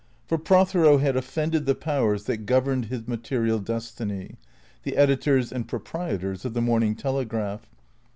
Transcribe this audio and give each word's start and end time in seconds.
For 0.25 0.39
Prothero 0.39 0.97
had 0.97 1.15
offended 1.15 1.67
the 1.67 1.75
powers 1.75 2.23
that 2.23 2.47
governed 2.47 2.85
his 2.85 3.07
material 3.07 3.59
destiny, 3.59 4.37
the 4.81 4.97
editors 4.97 5.51
and 5.51 5.67
proprietors 5.67 6.43
of 6.43 6.55
the" 6.55 6.61
Morning 6.69 6.95
Telegraph." 6.95 7.69